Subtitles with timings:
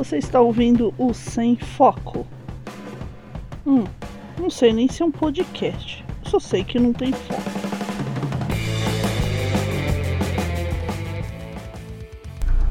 [0.00, 2.26] Você está ouvindo o Sem Foco.
[3.66, 3.84] Hum,
[4.38, 6.02] não sei nem se é um podcast.
[6.22, 7.42] Só sei que não tem foco.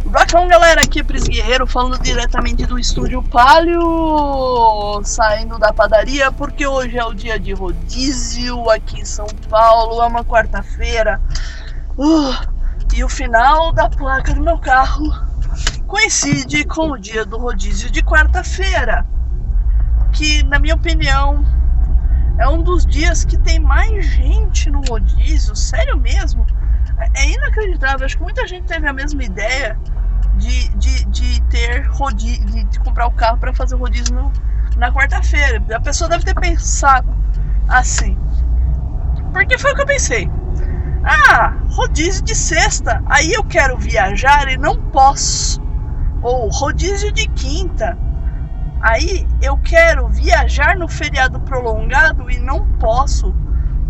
[0.05, 6.66] Bacão, galera, aqui é Pris Guerreiro falando diretamente do estúdio Palio, saindo da padaria porque
[6.66, 11.22] hoje é o dia de rodízio aqui em São Paulo, é uma quarta-feira.
[11.96, 12.34] Uh,
[12.96, 15.29] e o final da placa do meu carro
[15.90, 19.05] coincide com o dia do rodízio de quarta-feira,
[20.14, 21.44] que, na minha opinião,
[22.38, 26.45] é um dos dias que tem mais gente no rodízio, sério mesmo.
[27.16, 29.80] É inacreditável, acho que muita gente teve a mesma ideia
[30.36, 34.31] de, de, de ter rodízio, de, comprar o carro para fazer o rodízio no,
[34.78, 35.64] na quarta-feira.
[35.73, 37.12] A pessoa deve ter pensado
[37.67, 38.16] assim.
[39.34, 40.30] Porque foi o que eu pensei.
[41.03, 45.69] Ah, rodízio de sexta, aí eu quero viajar e não posso.
[46.22, 47.98] Ou rodízio de quinta,
[48.81, 53.34] aí eu quero viajar no feriado prolongado e não posso.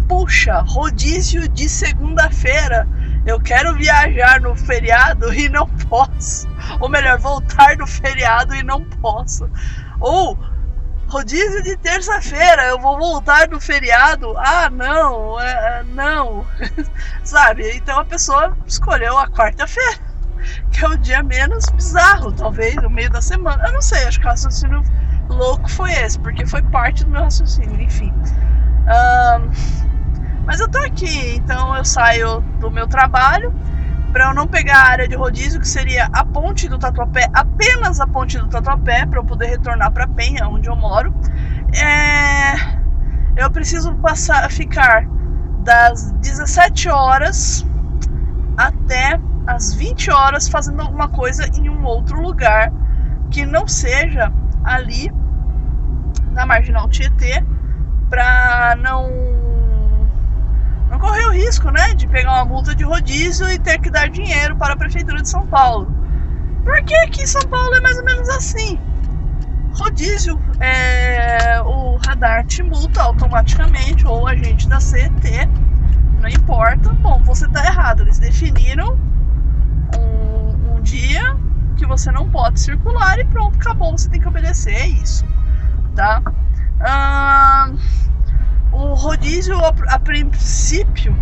[0.07, 2.87] Puxa, rodízio de segunda-feira,
[3.25, 6.47] eu quero viajar no feriado e não posso.
[6.79, 9.49] Ou melhor, voltar no feriado e não posso.
[9.99, 10.37] Ou
[11.09, 14.37] rodízio de terça-feira, eu vou voltar do feriado.
[14.37, 16.45] Ah, não, é, é não.
[17.23, 17.75] Sabe?
[17.75, 19.99] Então a pessoa escolheu a quarta-feira,
[20.71, 23.63] que é o dia menos bizarro, talvez, no meio da semana.
[23.67, 24.83] Eu não sei, acho que o raciocínio
[25.29, 28.11] louco foi esse, porque foi parte do meu raciocínio, enfim.
[28.11, 29.49] Um,
[30.45, 33.53] mas eu tô aqui, então eu saio do meu trabalho
[34.11, 37.99] para eu não pegar a área de rodízio, que seria a ponte do Tatuapé, apenas
[37.99, 41.13] a ponte do Tatuapé, para eu poder retornar para Penha, onde eu moro.
[41.75, 42.79] É...
[43.35, 45.05] Eu preciso passar, ficar
[45.59, 47.65] das 17 horas
[48.57, 49.19] até
[49.49, 52.71] as 20 horas fazendo alguma coisa em um outro lugar
[53.31, 54.31] que não seja
[54.63, 55.11] ali
[56.31, 57.43] na Marginal Tietê,
[58.09, 59.09] para não
[60.89, 64.09] não correr o risco, né, de pegar uma multa de rodízio e ter que dar
[64.09, 65.91] dinheiro para a prefeitura de São Paulo.
[66.63, 68.79] Porque aqui em São Paulo é mais ou menos assim.
[69.73, 75.47] Rodízio, é, o radar te multa automaticamente, ou a agente da CET,
[76.19, 76.89] não importa.
[76.93, 78.97] Bom, você está errado, eles definiram
[79.97, 81.35] um, um dia
[81.77, 85.25] que você não pode circular e pronto, acabou, você tem que obedecer, é isso,
[85.95, 86.21] tá?
[86.79, 87.71] Ah,
[88.71, 89.57] o rodízio,
[89.87, 91.15] a, princípio,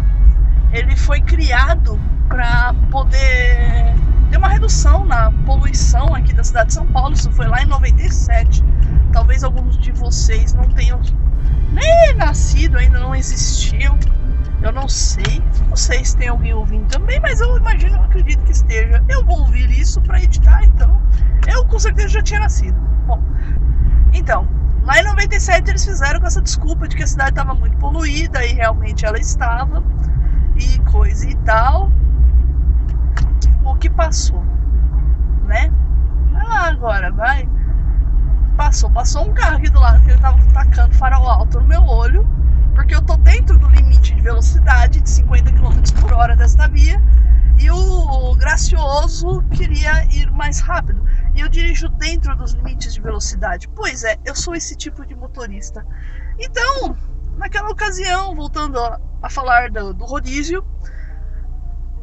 [0.71, 3.95] ele foi criado para poder
[4.29, 7.13] ter uma redução na poluição aqui da cidade de São Paulo.
[7.13, 8.63] Isso foi lá em 97.
[9.13, 10.99] Talvez alguns de vocês não tenham
[11.71, 13.97] nem nascido, ainda não existiam.
[14.61, 15.41] Eu não sei.
[15.69, 19.03] Não sei se tem alguém ouvindo também, mas eu imagino, acredito que esteja.
[19.07, 21.01] Eu vou ouvir isso para editar, então.
[21.47, 22.77] Eu com certeza já tinha nascido.
[23.05, 23.21] Bom,
[24.13, 24.47] então,
[24.87, 28.45] Lá em 97 eles fizeram com essa desculpa de que a cidade estava muito poluída
[28.45, 29.83] e realmente ela estava
[30.55, 31.91] e coisa e tal.
[33.65, 34.41] O que passou,
[35.45, 35.69] né?
[36.31, 37.49] Vai lá agora, vai.
[38.55, 41.83] Passou, passou um carro aqui do lado que ele tava tacando farol alto no meu
[41.83, 42.25] olho,
[42.77, 47.01] porque eu tô dentro do limite de velocidade de 50 km por hora desta via
[47.59, 53.67] e o gracioso queria ir mais rápido e eu dirijo dentro dos limites de velocidade.
[53.69, 55.83] Pois é, eu sou esse tipo de motorista.
[56.37, 56.95] Então,
[57.35, 60.63] naquela ocasião, voltando a, a falar do, do, rodízio,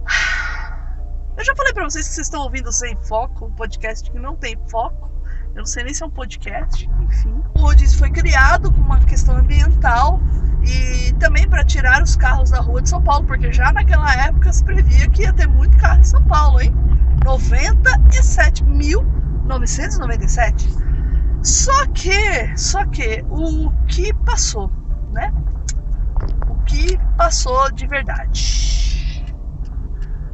[1.38, 4.34] eu já falei para vocês que vocês estão ouvindo sem foco, um podcast que não
[4.34, 5.08] tem foco.
[5.54, 7.41] Eu não sei nem se é um podcast, enfim.
[7.54, 10.20] O rodízio foi criado com uma questão ambiental
[10.65, 14.53] e também para tirar os carros da rua de São Paulo, porque já naquela época
[14.53, 16.75] se previa que ia ter muito carro em São Paulo, hein?
[17.22, 19.03] 97 mil
[19.42, 20.69] 1997.
[21.42, 24.72] Só que, só que o que passou,
[25.12, 25.32] né?
[26.48, 28.73] O que passou de verdade.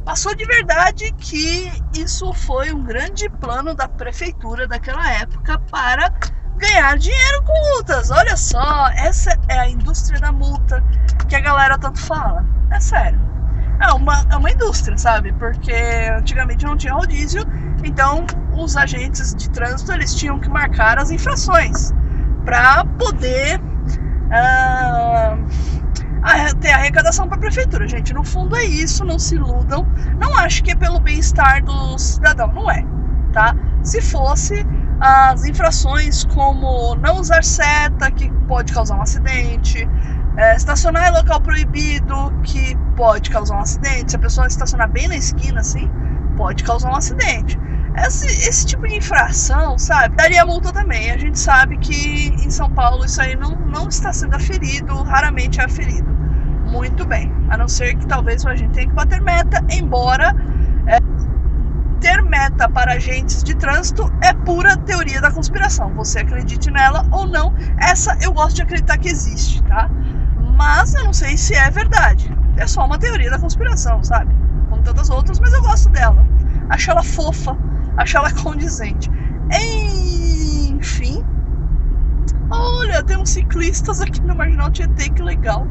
[0.05, 6.11] Passou de verdade que isso foi um grande plano da prefeitura daquela época para
[6.57, 8.09] ganhar dinheiro com multas.
[8.11, 10.83] Olha só, essa é a indústria da multa
[11.27, 12.45] que a galera tanto fala.
[12.71, 13.19] É sério.
[13.79, 15.33] É uma, é uma indústria, sabe?
[15.33, 15.73] Porque
[16.15, 17.45] antigamente não tinha rodízio
[17.83, 21.93] então, os agentes de trânsito eles tinham que marcar as infrações
[22.45, 25.50] para poder uh,
[26.59, 27.87] ter arrecadação para a prefeitura.
[27.87, 29.85] Gente, no fundo é isso, não se iludam.
[30.19, 32.85] Não acho que é pelo bem-estar do cidadão, não é,
[33.33, 33.55] tá?
[33.83, 34.65] Se fosse
[34.99, 39.87] as infrações como não usar seta, que pode causar um acidente,
[40.37, 45.07] é, estacionar em local proibido, que pode causar um acidente, se a pessoa estacionar bem
[45.07, 45.89] na esquina, assim,
[46.37, 47.59] pode causar um acidente.
[47.97, 51.11] Esse, esse tipo de infração, sabe, daria multa também.
[51.11, 55.59] A gente sabe que em São Paulo isso aí não, não está sendo aferido, raramente
[55.59, 56.09] é aferido.
[56.69, 60.33] Muito bem, a não ser que talvez a gente tenha que bater meta, embora
[60.87, 60.99] é,
[61.99, 65.93] ter meta para agentes de trânsito é pura teoria da conspiração.
[65.95, 69.89] Você acredite nela ou não, essa eu gosto de acreditar que existe, tá?
[70.55, 72.33] Mas eu não sei se é verdade.
[72.55, 74.33] É só uma teoria da conspiração, sabe?
[74.69, 76.25] Como tantas outras, mas eu gosto dela.
[76.69, 77.57] Acho ela fofa,
[78.01, 79.09] acho ela condizente.
[80.69, 81.23] Enfim.
[82.49, 85.65] Olha, tem uns ciclistas aqui no Marginal Tietê, que legal.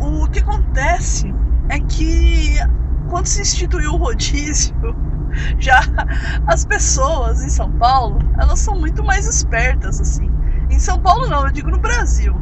[0.00, 1.34] O que acontece
[1.68, 2.56] é que
[3.08, 4.76] quando se instituiu o rodízio,
[5.58, 5.80] já
[6.46, 10.30] as pessoas em São Paulo, elas são muito mais espertas assim.
[10.70, 12.34] Em São Paulo não, eu digo no Brasil.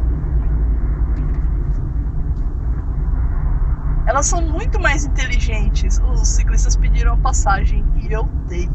[4.06, 5.98] Elas são muito mais inteligentes.
[6.12, 8.68] Os ciclistas pediram a passagem e eu dei.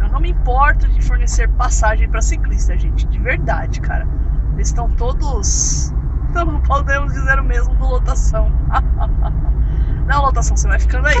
[0.00, 4.06] Eu não me importo de fornecer passagem para ciclista, gente, de verdade, cara.
[4.54, 5.92] Eles estão todos.
[6.34, 8.50] Não podemos dizer o mesmo do lotação.
[10.06, 11.16] não, lotação, você vai ficando aí.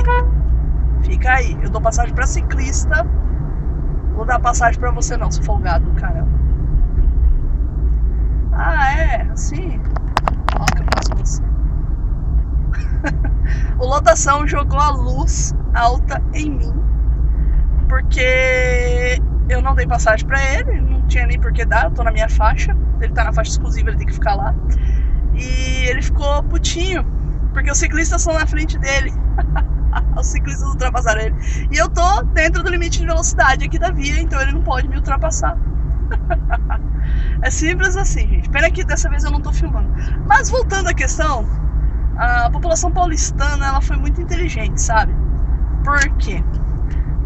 [1.02, 1.58] Fica aí.
[1.62, 3.06] Eu dou passagem para ciclista.
[4.14, 6.30] Vou dar passagem para você não, sou folgado, caramba.
[8.52, 9.22] Ah, é?
[9.32, 9.80] Assim?
[10.58, 11.53] Ó, que eu faço você.
[13.78, 16.72] o lotação jogou a luz alta em mim.
[17.88, 22.02] Porque eu não dei passagem para ele, não tinha nem por que dar, eu tô
[22.02, 22.76] na minha faixa.
[23.00, 24.54] Ele tá na faixa exclusiva, ele tem que ficar lá.
[25.34, 27.04] E ele ficou putinho,
[27.52, 29.12] porque os ciclistas estão na frente dele.
[30.18, 31.36] os ciclistas ultrapassaram ele.
[31.70, 34.88] E eu tô dentro do limite de velocidade aqui da via, então ele não pode
[34.88, 35.58] me ultrapassar.
[37.42, 38.48] é simples assim, gente.
[38.48, 39.88] Pena que dessa vez eu não tô filmando.
[40.26, 41.46] Mas voltando à questão,
[42.16, 45.14] a população paulistana ela foi muito inteligente, sabe?
[45.84, 46.42] Por quê?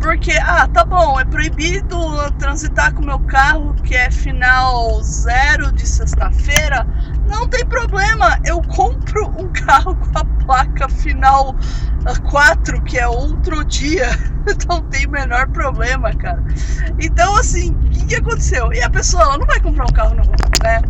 [0.00, 1.99] Porque, ah, tá bom, é proibido
[2.38, 6.87] transitar com meu carro que é final zero de sexta-feira.
[7.26, 11.55] Não tem problema, eu compro um carro com a placa final
[12.31, 14.08] 4, que é outro dia.
[14.69, 16.43] Não tem o menor problema, cara.
[16.99, 18.73] Então, assim, o que, que aconteceu?
[18.73, 20.31] E a pessoa ela não vai comprar um carro novo,
[20.62, 20.81] né?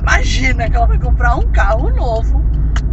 [0.00, 2.42] Imagina que ela vai comprar um carro novo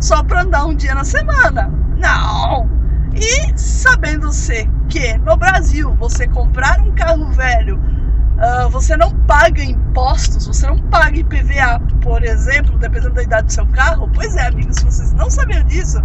[0.02, 1.72] só para andar um dia na semana.
[1.98, 2.70] Não!
[3.14, 9.64] E sabendo ser que no Brasil você comprar um carro velho, uh, você não paga
[9.64, 14.10] impostos, você não paga IPVA, por exemplo, dependendo da idade do seu carro.
[14.14, 16.02] Pois é, amigos, se vocês não sabiam disso,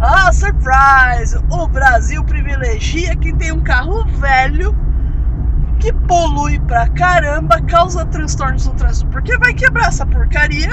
[0.00, 1.36] ah, surprise!
[1.50, 4.76] O Brasil privilegia quem tem um carro velho
[5.80, 10.70] que polui pra caramba, causa transtornos no trânsito, porque vai quebrar essa porcaria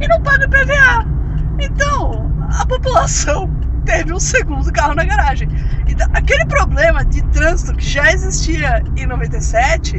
[0.00, 1.21] e não paga IPVA.
[1.58, 3.50] Então, a população
[3.84, 5.48] teve um segundo carro na garagem.
[5.86, 9.96] Então, aquele problema de trânsito que já existia em 97,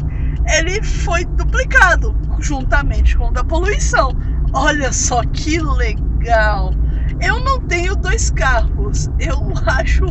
[0.55, 4.11] ele foi duplicado juntamente com o da poluição.
[4.53, 6.73] Olha só que legal!
[7.21, 9.09] Eu não tenho dois carros.
[9.19, 10.05] Eu acho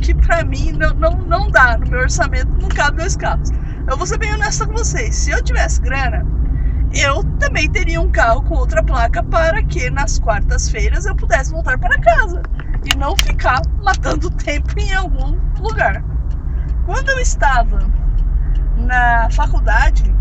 [0.00, 1.78] que para mim não, não, não dá.
[1.78, 3.50] No meu orçamento não cabe dois carros.
[3.88, 5.14] Eu vou ser bem honesta com vocês.
[5.14, 6.24] Se eu tivesse grana,
[6.94, 11.78] eu também teria um carro com outra placa para que nas quartas-feiras eu pudesse voltar
[11.78, 12.42] para casa
[12.84, 16.02] e não ficar matando tempo em algum lugar.
[16.84, 17.78] Quando eu estava
[18.76, 20.12] na faculdade,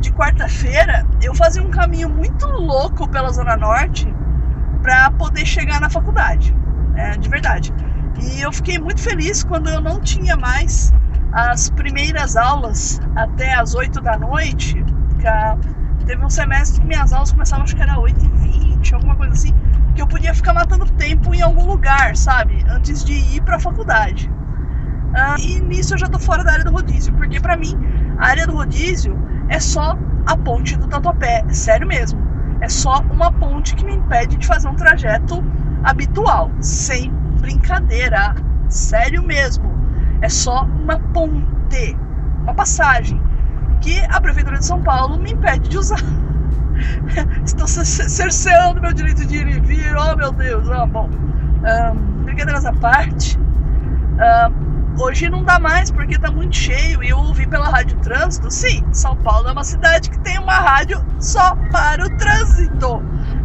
[0.00, 4.12] de quarta-feira, eu fazia um caminho muito louco pela Zona Norte
[4.82, 6.54] para poder chegar na faculdade,
[6.94, 7.72] é, de verdade.
[8.20, 10.92] E eu fiquei muito feliz quando eu não tinha mais
[11.32, 14.82] as primeiras aulas até as 8 da noite,
[16.08, 19.54] Teve um semestre que minhas aulas começavam, acho que era 8h20, alguma coisa assim,
[19.94, 22.64] que eu podia ficar matando tempo em algum lugar, sabe?
[22.66, 24.32] Antes de ir pra faculdade.
[25.14, 27.78] Ah, e nisso eu já tô fora da área do rodízio, porque para mim
[28.16, 29.18] a área do rodízio
[29.50, 32.18] é só a ponte do Tatuapé, sério mesmo.
[32.62, 35.44] É só uma ponte que me impede de fazer um trajeto
[35.84, 38.34] habitual, sem brincadeira,
[38.70, 39.70] sério mesmo.
[40.22, 41.94] É só uma ponte,
[42.44, 43.27] uma passagem
[43.80, 45.98] que a Prefeitura de São Paulo me impede de usar.
[47.44, 51.08] Estou cerceando meu direito de ir e vir, oh meu Deus, oh, bom.
[51.08, 57.18] Um, brincadeiras à parte, um, hoje não dá mais porque está muito cheio e eu
[57.18, 58.50] ouvi pela Rádio Trânsito.
[58.50, 63.02] Sim, São Paulo é uma cidade que tem uma rádio só para o trânsito.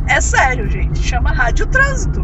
[0.07, 2.21] É sério, gente, chama Rádio Trânsito.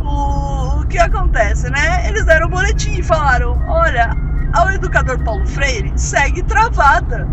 [0.00, 2.08] O, o que acontece, né?
[2.08, 4.16] Eles deram um boletim e falaram: olha,
[4.56, 7.28] ao educador Paulo Freire segue travada.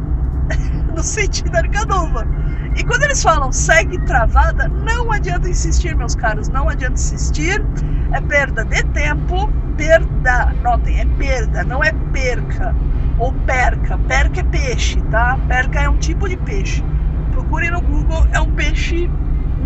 [0.93, 2.27] no sentido arcaduva.
[2.75, 7.63] E quando eles falam segue travada, não adianta insistir, meus caros, não adianta insistir.
[8.11, 12.75] É perda de tempo, perda, notem, é perda, não é perca
[13.19, 13.97] ou perca.
[13.97, 15.37] Perca é peixe, tá?
[15.47, 16.83] Perca é um tipo de peixe.
[17.31, 19.09] Procure no Google, é um peixe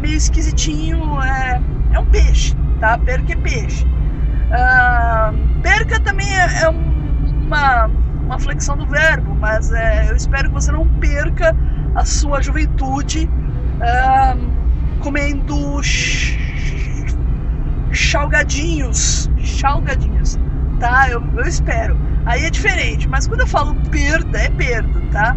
[0.02, 1.62] meio esquisitinho, é,
[1.94, 2.98] é um peixe, tá?
[2.98, 3.86] Perca é peixe.
[4.48, 6.70] Uh, perca também é, é
[7.48, 7.90] uma,
[8.26, 11.56] uma flexão do verbo, mas é, eu espero que você não perca
[11.96, 13.30] a sua juventude
[15.00, 15.82] comendo
[17.94, 20.38] salgadinhos, salgadinhos,
[20.80, 21.10] tá?
[21.10, 21.98] Eu, eu espero.
[22.26, 25.36] Aí é diferente, mas quando eu falo perda, é perda, tá?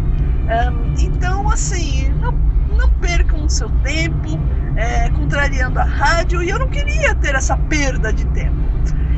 [0.99, 2.33] Então, assim, não,
[2.77, 4.37] não percam o seu tempo
[4.75, 8.55] é, contrariando a rádio e eu não queria ter essa perda de tempo.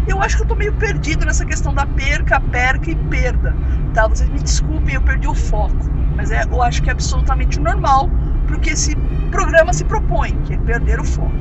[0.07, 3.55] Eu acho que eu tô meio perdido nessa questão da perca, perca e perda,
[3.93, 4.07] tá?
[4.07, 8.10] Vocês me desculpem, eu perdi o foco, mas é, eu acho que é absolutamente normal
[8.48, 8.95] porque esse
[9.31, 11.31] programa se propõe, que é perder o foco.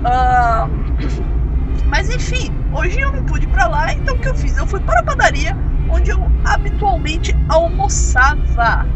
[0.00, 0.70] Uh,
[1.86, 4.56] mas enfim, hoje eu não pude ir pra lá, então o que eu fiz?
[4.56, 5.56] Eu fui para a padaria
[5.90, 8.86] onde eu habitualmente almoçava.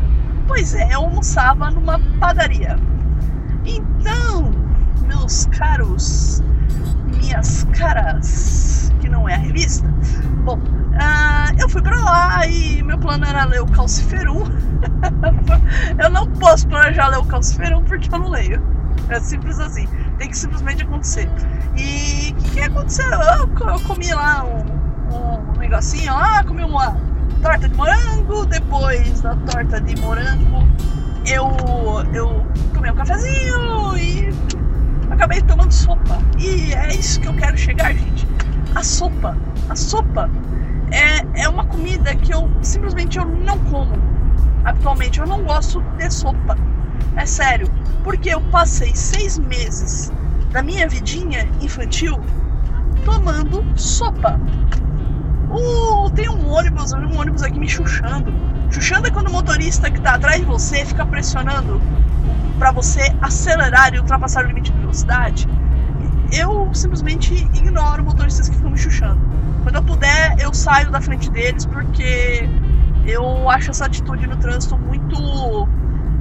[0.47, 2.77] Pois é, eu almoçava numa padaria.
[3.65, 4.51] Então,
[5.07, 6.43] meus caros,
[7.05, 9.89] minhas caras, que não é a revista,
[10.45, 14.45] bom, uh, eu fui pra lá e meu plano era ler o Calciferum.
[15.99, 18.63] eu não posso planejar ler o Calciferum porque eu não leio.
[19.09, 19.89] É simples assim.
[20.19, 21.29] Tem que simplesmente acontecer.
[21.77, 23.11] E o que, que aconteceu?
[23.11, 26.97] Eu, eu comi lá um, um negocinho lá, comi uma
[27.43, 28.47] torta de morango.
[28.47, 30.67] Depois da torta de morango,
[31.27, 31.51] eu,
[32.13, 34.33] eu tomei um cafezinho e
[35.15, 36.19] acabei tomando sopa.
[36.39, 38.27] E é isso que eu quero chegar, gente.
[38.75, 39.37] A sopa.
[39.69, 40.31] A sopa
[40.91, 43.95] é, é uma comida que eu simplesmente eu não como.
[44.65, 46.57] Habitualmente eu não gosto de sopa.
[47.17, 47.71] É sério,
[48.03, 50.13] porque eu passei seis meses
[50.51, 52.21] da minha vidinha infantil
[53.05, 54.41] tomando sopa.
[55.51, 58.33] Uh, tem um ônibus, um ônibus aqui me chuchando.
[58.71, 61.81] Chuchando é quando o motorista que tá atrás de você fica pressionando
[62.59, 65.49] para você acelerar e ultrapassar o limite de velocidade.
[66.33, 69.21] Eu simplesmente ignoro motoristas que ficam me chuchando.
[69.63, 72.49] Quando eu puder, eu saio da frente deles porque
[73.07, 75.69] eu acho essa atitude no trânsito muito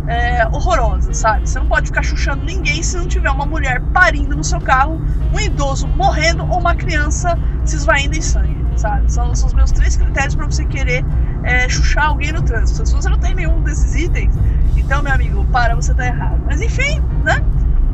[0.08, 1.48] é, horrorosa, sabe?
[1.48, 5.02] Você não pode ficar chuchando ninguém se não tiver uma mulher parindo no seu carro,
[5.34, 9.12] um idoso morrendo ou uma criança se esvaindo em sangue, sabe?
[9.12, 11.06] São, são os meus três critérios para você querer
[11.44, 12.86] é, chuchar alguém no trânsito.
[12.88, 14.34] Se você não tem nenhum desses itens,
[14.76, 16.42] então, meu amigo, para, você tá errado.
[16.46, 17.44] Mas enfim, né?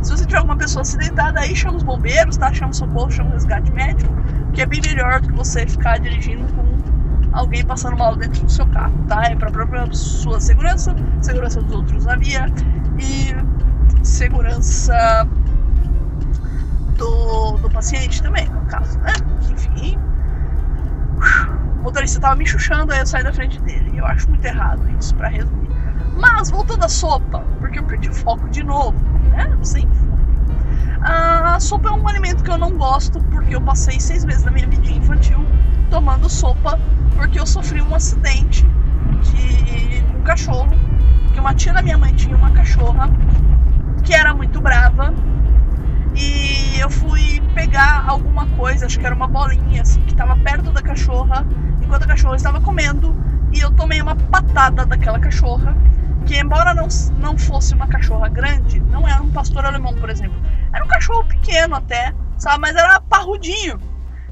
[0.02, 2.54] Se você tiver alguma pessoa acidentada aí, chama os bombeiros, tá?
[2.54, 4.12] Chama o socorro, chama o resgate médico,
[4.54, 6.70] que é bem melhor do que você ficar dirigindo com
[7.34, 9.24] alguém passando mal dentro do seu carro, tá?
[9.26, 12.46] É para própria sua segurança, segurança dos outros na via
[12.98, 13.36] e
[14.06, 15.28] segurança
[16.98, 19.14] do, do paciente também, no caso, né?
[19.52, 19.99] Enfim.
[22.20, 23.98] Motorista tava me chuchando, aí eu saí da frente dele.
[23.98, 25.70] Eu acho muito errado isso, para resumir.
[26.18, 29.00] Mas, voltando à sopa, porque eu perdi o foco de novo,
[29.30, 29.50] né?
[29.64, 30.20] Sem foco.
[31.02, 34.52] A sopa é um alimento que eu não gosto, porque eu passei seis meses da
[34.52, 35.46] minha vida infantil
[35.90, 36.78] tomando sopa
[37.16, 38.64] porque eu sofri um acidente
[39.24, 40.70] de um cachorro,
[41.34, 43.10] que uma tia da minha mãe tinha uma cachorra
[44.04, 45.14] que era muito brava
[46.16, 50.72] e eu fui pegar alguma coisa, acho que era uma bolinha assim, que estava perto
[50.72, 51.46] da cachorra,
[51.90, 53.16] enquanto a cachorra estava comendo,
[53.52, 55.76] e eu tomei uma patada daquela cachorra,
[56.28, 60.40] que embora não, não fosse uma cachorra grande, não era um pastor alemão, por exemplo,
[60.72, 63.80] era um cachorro pequeno até, sabe, mas era parrudinho.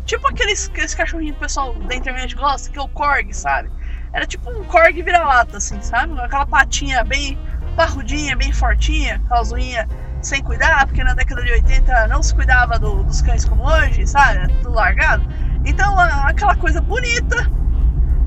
[0.05, 3.71] Tipo aqueles, aqueles cachorrinhos que o pessoal da internet gosta, que é o Korg, sabe?
[4.13, 6.13] Era tipo um Korg vira-lata, assim, sabe?
[6.21, 7.39] Aquela patinha bem
[7.75, 9.87] parrudinha, bem fortinha, aquelas unhas
[10.21, 14.05] sem cuidar, porque na década de 80 não se cuidava do, dos cães como hoje,
[14.05, 14.47] sabe?
[14.61, 15.27] Tudo largado.
[15.67, 17.51] Então, a, aquela coisa bonita,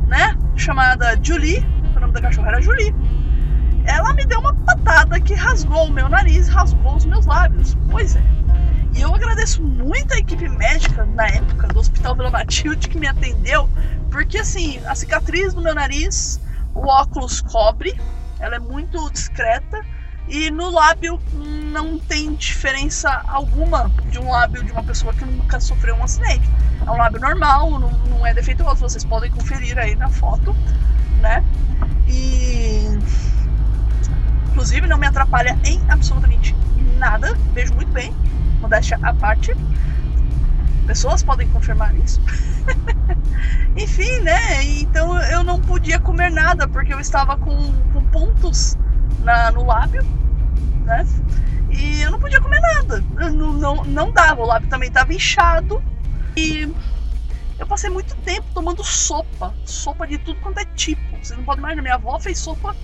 [0.06, 0.36] né?
[0.56, 1.66] Chamada Julie,
[1.96, 2.94] o nome da cachorra era Julie.
[3.86, 7.74] Ela me deu uma patada que rasgou o meu nariz, rasgou os meus lábios.
[7.90, 8.22] Pois é.
[8.94, 13.06] E eu agradeço muito a equipe médica na época do Hospital Vila Matilde que me
[13.06, 13.70] atendeu,
[14.10, 16.38] porque assim, a cicatriz no meu nariz,
[16.74, 17.98] o óculos cobre,
[18.38, 19.80] ela é muito discreta
[20.28, 21.18] e no lábio
[21.70, 26.48] não tem diferença alguma de um lábio de uma pessoa que nunca sofreu um acidente.
[26.86, 30.54] É um lábio normal, não, não é defeituoso, vocês podem conferir aí na foto,
[31.20, 31.44] né?
[32.06, 32.98] E
[34.50, 36.54] inclusive não me atrapalha em absolutamente
[36.98, 38.14] nada, vejo muito bem
[38.60, 39.56] modéstia à parte.
[40.86, 42.20] Pessoas podem confirmar isso.
[43.76, 44.62] Enfim, né?
[44.64, 48.76] Então eu não podia comer nada porque eu estava com, com pontos
[49.20, 50.04] na, no lábio,
[50.84, 51.06] né?
[51.70, 53.04] E eu não podia comer nada.
[53.30, 54.42] Não, não, não dava.
[54.42, 55.82] O lábio também estava inchado.
[56.36, 56.72] E
[57.58, 59.54] eu passei muito tempo tomando sopa.
[59.64, 61.02] Sopa de tudo quanto é tipo.
[61.22, 61.82] Vocês não podem imaginar.
[61.82, 62.74] Minha avó fez sopa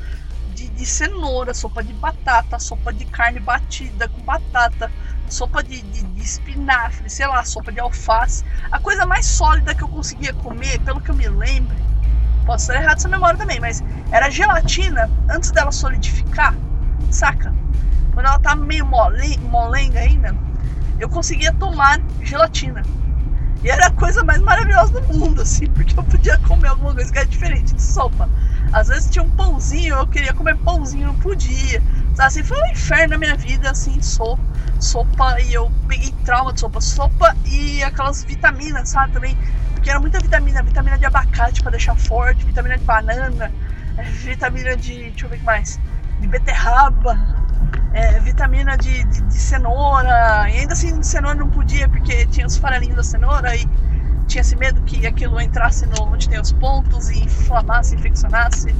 [0.56, 4.90] de, de cenoura, sopa de batata, sopa de carne batida com batata,
[5.28, 8.42] sopa de, de, de, espinafre, sei lá, sopa de alface.
[8.72, 11.76] A coisa mais sólida que eu conseguia comer, pelo que eu me lembro,
[12.46, 16.54] posso estar errado essa memória também, mas era gelatina antes dela solidificar,
[17.10, 17.54] saca?
[18.16, 20.34] Quando ela tá meio mole, molenga ainda,
[20.98, 22.82] eu conseguia tomar gelatina.
[23.62, 27.12] E era a coisa mais maravilhosa do mundo, assim, porque eu podia comer alguma coisa
[27.12, 28.26] que era diferente de sopa.
[28.72, 31.82] Às vezes tinha um pãozinho, eu queria comer pãozinho, não podia.
[32.18, 34.42] Assim, foi um inferno na minha vida, assim, sopa,
[34.80, 36.80] sopa, e eu peguei trauma de sopa.
[36.80, 39.36] Sopa e aquelas vitaminas, sabe, também.
[39.74, 43.52] Porque era muita vitamina, vitamina de abacate para deixar forte, vitamina de banana,
[44.22, 45.10] vitamina de.
[45.10, 45.78] deixa eu ver o que mais.
[46.18, 47.45] De beterraba,
[47.92, 50.48] é, vitamina de, de, de, cenoura.
[50.50, 53.66] E ainda assim, de cenoura não podia, porque tinha os farelinhos da cenoura e
[54.26, 58.72] tinha esse medo que aquilo entrasse no, onde tem os pontos e inflamasse, infeccionasse,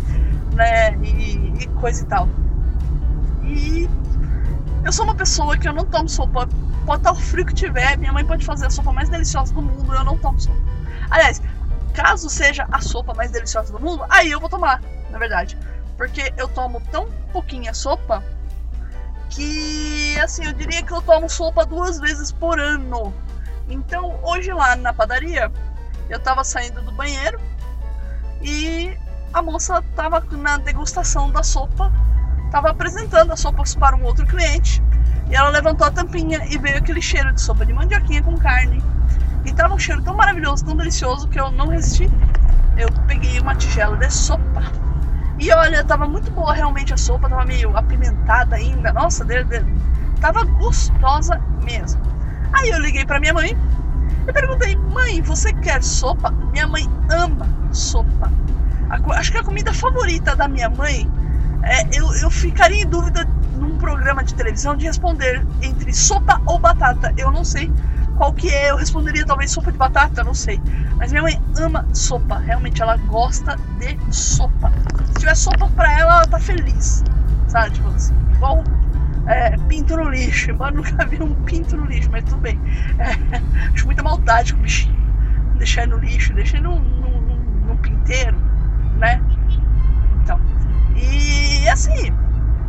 [0.55, 0.95] né?
[1.03, 2.29] E, e coisa e tal.
[3.43, 3.91] E
[4.85, 6.49] eu sou uma pessoa que eu não tomo sopa.
[6.85, 9.61] Pode estar o frio que tiver, minha mãe pode fazer a sopa mais deliciosa do
[9.61, 10.57] mundo, eu não tomo sopa.
[11.11, 11.43] Aliás,
[11.95, 15.59] caso seja a sopa mais deliciosa do mundo, aí eu vou tomar, na verdade.
[15.97, 18.23] Porque eu tomo tão pouquinha sopa
[19.31, 23.13] que, assim, eu diria que eu tomo sopa duas vezes por ano.
[23.69, 25.51] Então, hoje lá na padaria,
[26.09, 27.41] eu tava saindo do banheiro
[28.41, 28.97] e
[29.33, 31.93] a moça tava na degustação da sopa,
[32.51, 34.83] tava apresentando as sopas para um outro cliente.
[35.29, 38.83] E ela levantou a tampinha e veio aquele cheiro de sopa de mandioquinha com carne.
[39.45, 42.09] E tava um cheiro tão maravilhoso, tão delicioso que eu não resisti.
[42.77, 44.86] Eu peguei uma tigela de sopa.
[45.39, 48.93] E olha, tava muito boa realmente a sopa, tava meio apimentada ainda.
[48.93, 49.63] Nossa, de, de,
[50.21, 52.01] tava gostosa mesmo.
[52.53, 53.57] Aí eu liguei para minha mãe
[54.27, 56.31] e perguntei: Mãe, você quer sopa?
[56.53, 58.33] Minha mãe ama sopa.
[58.89, 61.09] A, acho que a comida favorita da minha mãe
[61.63, 61.99] é.
[61.99, 67.13] Eu, eu ficaria em dúvida num programa de televisão de responder entre sopa ou batata.
[67.17, 67.71] Eu não sei
[68.17, 68.71] qual que é.
[68.71, 70.61] Eu responderia talvez sopa de batata, não sei.
[70.97, 72.39] Mas minha mãe ama sopa.
[72.39, 74.73] Realmente, ela gosta de sopa.
[75.07, 77.05] Se tiver sopa pra ela, ela tá feliz.
[77.49, 77.71] Sabe?
[77.71, 78.65] Tipo assim, igual
[79.27, 80.51] é, pinto no lixo.
[80.51, 82.59] Embora nunca vi um pinto no lixo, mas tudo bem.
[82.99, 84.97] É, acho muita maldade com o bichinho.
[85.59, 88.37] Deixar ele no lixo, deixar ele num, pinteiro,
[88.99, 89.21] né?
[90.23, 90.41] Então.
[90.97, 92.13] E assim,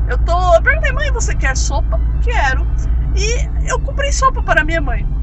[0.08, 0.56] eu tô.
[0.56, 2.00] Eu perguntei, mãe, você quer sopa?
[2.22, 2.68] Quero.
[3.16, 5.17] E eu comprei sopa para minha mãe.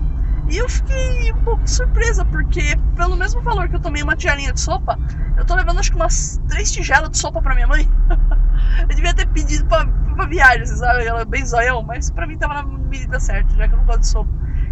[0.48, 4.52] E eu fiquei um pouco surpresa, porque pelo mesmo valor que eu tomei uma tigelinha
[4.52, 4.98] de sopa,
[5.36, 7.88] eu tô levando acho que umas três tigelas de sopa para minha mãe.
[8.80, 11.04] eu devia ter pedido pra pra viagem, sabe?
[11.04, 13.84] Ela é bem zoião, mas pra mim tava na medida certa, já que eu não
[13.84, 14.30] gosto de sopa.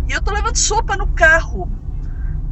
[0.09, 1.71] E eu tô levando sopa no carro.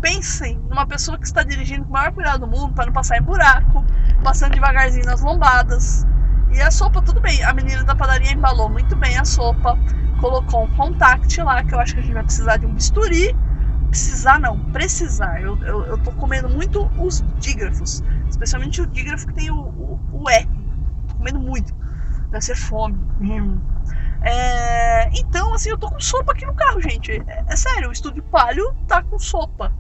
[0.01, 3.19] Pensem numa pessoa que está dirigindo com o maior cuidado do mundo para não passar
[3.19, 3.85] em buraco,
[4.23, 6.07] passando devagarzinho nas lombadas.
[6.53, 7.43] E a sopa, tudo bem.
[7.45, 9.79] A menina da padaria embalou muito bem a sopa,
[10.21, 13.35] colocou um contact lá, que eu acho que a gente vai precisar de um bisturi.
[13.89, 15.43] Precisar não, precisar.
[15.43, 20.01] Eu, eu, eu tô comendo muito os dígrafos, especialmente o dígrafo que tem o, o,
[20.13, 20.45] o E.
[21.09, 21.75] Tô comendo muito.
[22.31, 22.95] Deve ser fome.
[23.21, 23.61] Hum.
[24.23, 27.11] É, então, assim, eu tô com sopa aqui no carro, gente.
[27.11, 29.73] É, é, sério, o estúdio Palio tá com sopa.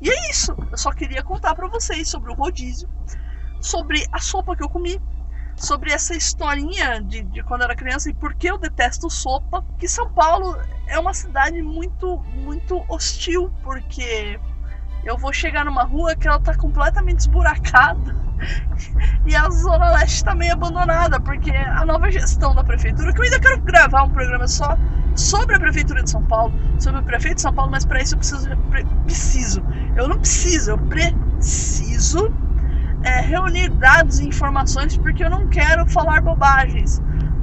[0.00, 0.54] E é isso.
[0.70, 2.88] Eu só queria contar para vocês sobre o rodízio,
[3.60, 4.98] sobre a sopa que eu comi,
[5.58, 9.64] sobre essa historinha de, de quando era criança e por que eu detesto sopa.
[9.78, 14.40] Que São Paulo é uma cidade muito, muito hostil, porque
[15.04, 18.14] eu vou chegar numa rua que ela tá completamente esburacada
[19.26, 23.24] e a Zona Leste está meio abandonada, porque a nova gestão da prefeitura, que eu
[23.24, 24.76] ainda quero gravar um programa só
[25.16, 28.14] sobre a prefeitura de São Paulo, sobre o prefeito de São Paulo, mas para isso
[28.14, 28.48] eu preciso,
[29.04, 29.64] preciso,
[29.96, 32.32] eu não preciso, eu preciso
[33.02, 37.00] é, reunir dados e informações, porque eu não quero falar bobagens,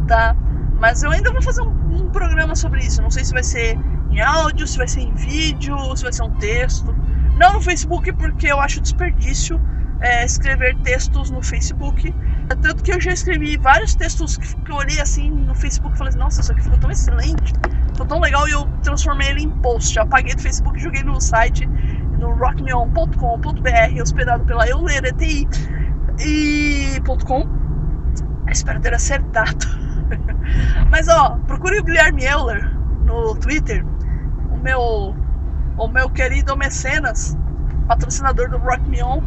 [0.08, 0.36] tá?
[0.80, 3.78] Mas eu ainda vou fazer um, um programa sobre isso, não sei se vai ser
[4.12, 6.96] em áudio, se vai ser em vídeo, se vai ser um texto.
[7.38, 9.60] Não no Facebook, porque eu acho desperdício
[10.02, 12.14] é, escrever textos no Facebook.
[12.62, 16.14] Tanto que eu já escrevi vários textos que eu olhei assim no Facebook e falei,
[16.16, 17.54] nossa, isso aqui ficou tão excelente,
[17.92, 19.98] ficou tão legal e eu transformei ele em post.
[19.98, 21.68] Apaguei do Facebook joguei no site
[22.26, 25.48] no rockmeon.com.br, hospedado pela eulereti
[26.20, 27.48] e .com.
[28.50, 29.66] Espero ter acertado.
[30.90, 32.70] Mas ó, procure o Guilherme Euler
[33.06, 33.86] no Twitter.
[34.52, 35.16] O meu
[35.78, 37.38] o meu querido Mecenas,
[37.88, 39.22] patrocinador do Rock Me On,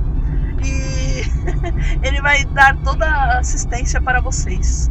[0.65, 1.23] e
[2.03, 4.91] ele vai dar toda a assistência para vocês,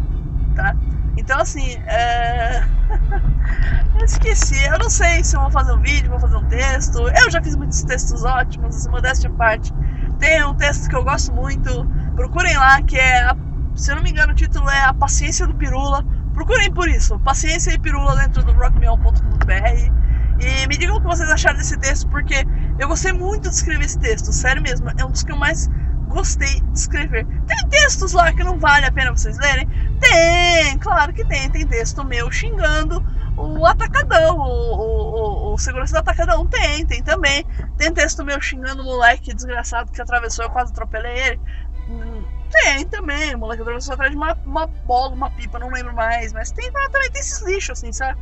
[0.55, 0.75] tá?
[1.17, 2.63] Então, assim, é...
[4.07, 4.63] esqueci.
[4.65, 6.99] Eu não sei se eu vou fazer um vídeo, vou fazer um texto.
[6.99, 9.73] Eu já fiz muitos textos ótimos, modéstia à parte.
[10.19, 11.85] Tem um texto que eu gosto muito.
[12.15, 13.31] Procurem lá, que é,
[13.75, 16.03] se eu não me engano, o título é A Paciência do Pirula.
[16.33, 20.07] Procurem por isso, Paciência e Pirula dentro do rockmeon.com.br.
[20.39, 22.45] E me digam o que vocês acharam desse texto, porque
[22.77, 24.91] eu gostei muito de escrever esse texto, sério mesmo.
[24.97, 25.67] É um dos que eu mais
[26.07, 27.25] gostei de escrever.
[27.45, 29.67] Tem textos lá que não vale a pena vocês lerem?
[29.99, 31.49] Tem, claro que tem.
[31.49, 33.03] Tem texto meu xingando
[33.35, 36.45] o atacadão, o, o, o, o segurança do atacadão.
[36.47, 37.45] Tem, tem também.
[37.77, 41.41] Tem texto meu xingando o moleque desgraçado que atravessou, eu quase atropelei ele.
[41.89, 45.93] Hum, tem também, o moleque atravessou atrás de uma, uma bola, uma pipa, não lembro
[45.93, 46.33] mais.
[46.33, 48.19] Mas tem também tem esses lixos, assim, sabe?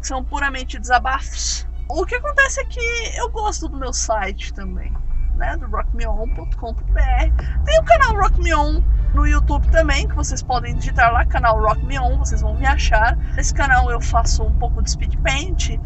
[0.00, 1.66] Que são puramente desabafos.
[1.88, 2.80] O que acontece é que
[3.16, 4.92] eu gosto do meu site também
[5.36, 7.64] né, do rockmeon.com.br.
[7.64, 8.82] Tem o canal Rock Me On
[9.14, 12.66] no YouTube também, que vocês podem digitar lá, canal Rock Me On, vocês vão me
[12.66, 13.16] achar.
[13.34, 15.80] Nesse canal eu faço um pouco de speed paint e,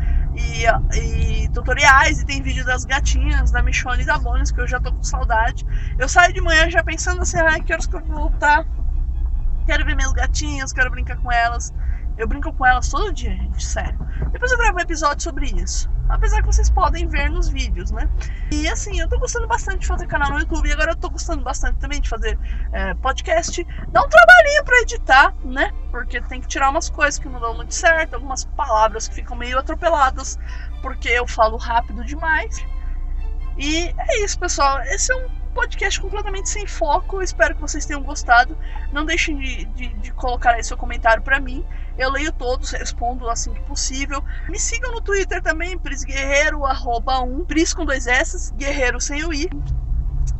[0.97, 4.81] e tutoriais, e tem vídeo das gatinhas, da Michonne e da Bones, que eu já
[4.81, 5.67] tô com saudade.
[5.99, 8.67] Eu saio de manhã já pensando assim, ai, que horas que eu vou voltar?
[9.67, 11.73] Quero ver minhas gatinhas, quero brincar com elas.
[12.17, 13.99] Eu brinco com elas todo dia, gente, sério.
[14.33, 15.89] Depois eu gravo um episódio sobre isso.
[16.11, 18.09] Apesar que vocês podem ver nos vídeos, né?
[18.51, 20.69] E assim, eu tô gostando bastante de fazer canal no YouTube.
[20.69, 22.39] E agora eu tô gostando bastante também de fazer
[22.73, 23.65] é, podcast.
[23.89, 25.73] Dá um trabalhinho pra editar, né?
[25.91, 29.37] Porque tem que tirar umas coisas que não dão muito certo, algumas palavras que ficam
[29.37, 30.39] meio atropeladas,
[30.83, 32.65] porque eu falo rápido demais.
[33.57, 34.81] E é isso, pessoal.
[34.83, 37.23] Esse é um podcast completamente sem foco.
[37.23, 38.57] Espero que vocês tenham gostado.
[38.93, 41.65] Não deixem de, de, de colocar aí seu comentário para mim.
[42.01, 44.25] Eu leio todos, respondo assim que possível.
[44.49, 49.23] Me sigam no Twitter também, Pris Guerreiro, arroba 1, Pris com dois S, Guerreiro sem
[49.23, 49.51] o I.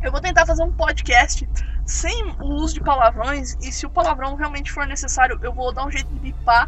[0.01, 1.47] Eu vou tentar fazer um podcast
[1.85, 3.55] sem o uso de palavrões.
[3.61, 6.67] E se o palavrão realmente for necessário, eu vou dar um jeito de bipar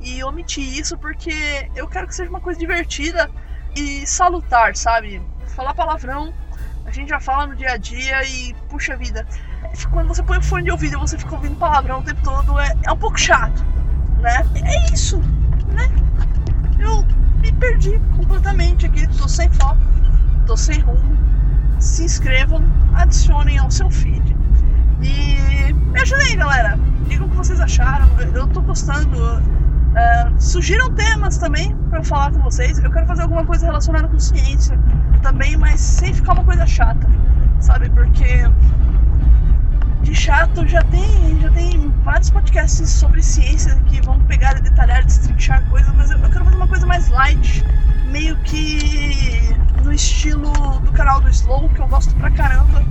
[0.00, 3.30] e omitir isso, porque eu quero que seja uma coisa divertida
[3.76, 5.22] e salutar, sabe?
[5.54, 6.34] Falar palavrão
[6.84, 9.24] a gente já fala no dia a dia e, puxa vida,
[9.92, 12.58] quando você põe o fone de ouvido e você fica ouvindo palavrão o tempo todo,
[12.58, 13.64] é, é um pouco chato,
[14.22, 14.44] né?
[14.64, 15.18] É isso,
[15.74, 15.90] né?
[16.78, 17.04] Eu
[17.40, 19.80] me perdi completamente aqui, tô sem foco,
[20.46, 21.18] tô sem rumo.
[21.78, 22.62] Se inscrevam,
[22.94, 24.36] adicionem ao seu feed.
[25.02, 26.78] E me ajudem, galera.
[27.08, 28.08] Digam o que vocês acharam.
[28.32, 29.18] Eu tô gostando.
[29.18, 32.78] Uh, sugiram temas também para eu falar com vocês.
[32.78, 34.78] Eu quero fazer alguma coisa relacionada com ciência
[35.22, 37.06] também, mas sem ficar uma coisa chata,
[37.60, 37.90] sabe?
[37.90, 38.24] Porque
[40.02, 45.04] de chato já tem, já tem vários podcasts sobre ciência que vão pegar e detalhar,
[45.04, 47.64] destrinchar coisas, mas eu, eu quero fazer uma coisa mais light,
[48.10, 52.84] meio que no estilo do canal do Slow, que eu gosto pra caramba.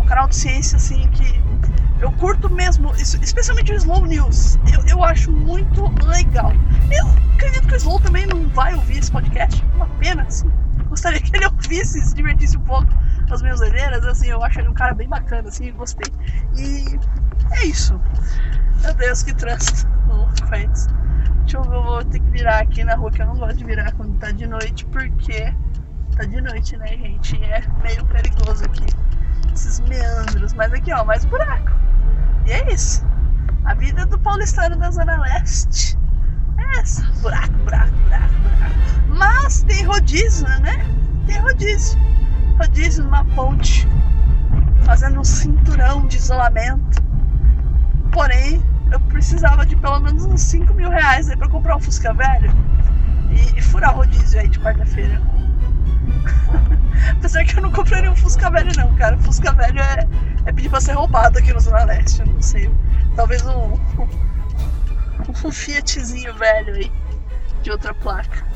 [0.00, 1.42] Um canal de ciência assim que
[2.00, 4.58] eu curto mesmo, especialmente o Slow News.
[4.72, 6.52] Eu, eu acho muito legal.
[6.90, 9.64] Eu acredito que o Slow também não vai ouvir esse podcast.
[9.76, 10.50] Uma pena, assim
[10.94, 12.88] gostaria que ele ouvisse e se divertisse um pouco
[13.32, 14.04] as minhas olheiras.
[14.04, 16.12] Assim, eu acho ele um cara bem bacana, assim, gostei.
[16.56, 16.98] E
[17.52, 18.00] é isso.
[18.82, 19.94] Meu Deus, que trânsito
[20.54, 20.88] conheço.
[21.40, 23.56] Deixa eu ver, eu vou ter que virar aqui na rua, que eu não gosto
[23.56, 25.52] de virar quando tá de noite, porque
[26.16, 27.36] tá de noite, né, gente?
[27.36, 28.86] E é meio perigoso aqui.
[29.52, 30.54] Esses meandros.
[30.54, 31.70] Mas aqui, ó, mais buraco.
[32.46, 33.06] E é isso.
[33.64, 35.98] A vida do paulistano da Zona Leste
[36.58, 37.02] é essa.
[37.20, 38.74] Buraco, buraco, buraco, buraco.
[39.08, 40.84] Mas tem rodízio, né?
[41.26, 41.98] Tem rodízio.
[42.58, 43.88] Rodízio numa ponte,
[44.84, 47.02] fazendo um cinturão de isolamento.
[48.12, 48.62] Porém,
[48.92, 52.52] eu precisava de pelo menos uns 5 mil reais aí pra comprar um Fusca velho
[53.30, 55.20] e, e furar o rodízio aí de quarta-feira.
[57.10, 59.18] Apesar que eu não compraria um Fusca velho, não, cara.
[59.18, 60.06] Fusca velho é,
[60.46, 62.70] é pedir pra ser roubado aqui no Zona Leste, eu não sei.
[63.16, 64.08] Talvez um, um,
[65.44, 66.92] um Fiatzinho velho aí,
[67.62, 68.46] de outra placa.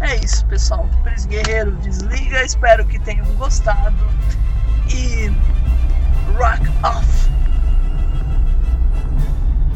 [0.00, 0.88] É isso, pessoal.
[1.02, 2.44] Pris Guerreiro desliga.
[2.44, 3.96] Espero que tenham gostado.
[4.90, 5.28] E
[6.36, 7.30] rock off.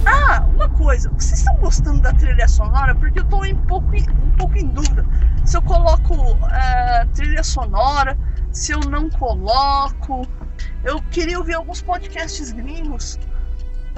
[0.06, 1.10] Ah, uma coisa.
[1.10, 2.94] Vocês estão gostando da trilha sonora?
[2.94, 5.04] Porque eu estou um pouco, um pouco em dúvida.
[5.44, 8.16] Se eu coloco uh, trilha sonora,
[8.52, 10.26] se eu não coloco.
[10.84, 13.18] Eu queria ouvir alguns podcasts gringos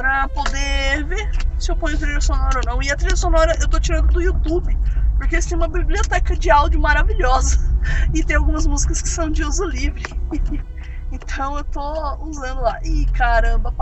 [0.03, 2.83] para poder ver se eu ponho trilha sonora ou não.
[2.83, 4.77] E a trilha sonora eu tô tirando do YouTube
[5.17, 7.71] porque eles têm uma biblioteca de áudio maravilhosa.
[8.15, 10.05] E tem algumas músicas que são de uso livre.
[11.11, 12.79] então eu tô usando lá.
[12.85, 13.75] Ih, caramba,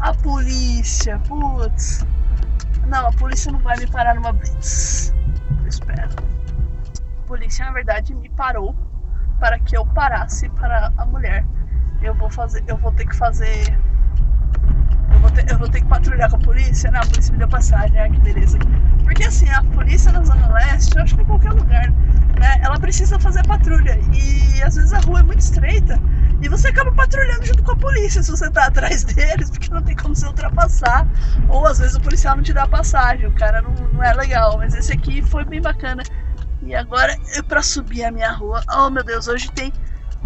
[0.00, 2.04] a polícia, putz.
[2.86, 5.14] Não, a polícia não vai me parar numa blitz.
[5.60, 6.16] Eu espero.
[7.26, 8.74] polícia, na verdade, me parou
[9.38, 11.44] para que eu parasse para a mulher.
[12.02, 13.78] Eu vou fazer, eu vou ter que fazer
[15.28, 16.98] vou, ter, eu vou ter que patrulhar com a polícia, né?
[16.98, 18.58] A polícia me deu passagem, ah, que beleza.
[19.04, 21.90] Porque assim, a polícia na Zona Leste, eu acho que em qualquer lugar,
[22.38, 22.60] né?
[22.62, 23.98] Ela precisa fazer patrulha.
[24.12, 26.00] E às vezes a rua é muito estreita
[26.40, 29.82] e você acaba patrulhando junto com a polícia se você tá atrás deles, porque não
[29.82, 31.06] tem como você ultrapassar.
[31.48, 34.56] Ou às vezes o policial não te dá passagem, o cara não, não é legal.
[34.58, 36.02] Mas esse aqui foi bem bacana.
[36.62, 39.72] E agora, para subir a minha rua, oh meu Deus, hoje tem.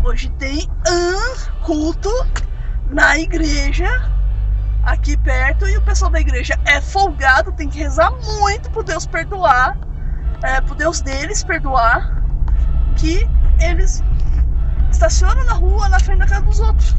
[0.05, 2.11] Hoje tem um culto
[2.91, 3.89] na igreja
[4.83, 9.07] aqui perto e o pessoal da igreja é folgado, tem que rezar muito pro Deus
[9.07, 9.77] perdoar,
[10.43, 12.23] é, pro Deus deles perdoar,
[12.97, 13.27] que
[13.61, 14.03] eles
[14.91, 16.95] estacionam na rua na frente da casa dos outros.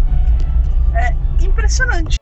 [0.93, 2.17] É impressionante.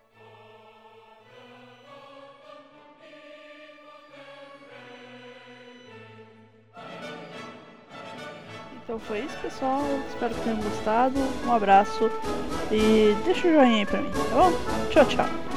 [8.83, 9.83] Então foi isso, pessoal.
[10.09, 11.17] Espero que tenham gostado.
[11.45, 12.11] Um abraço
[12.69, 14.51] e deixa o joinha aí pra mim, tá bom?
[14.89, 15.50] Tchau, tchau.